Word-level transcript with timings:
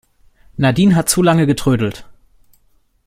Nadine 0.57 0.95
hat 0.95 1.09
zu 1.09 1.21
lange 1.21 1.45
getrödelt. 1.45 2.07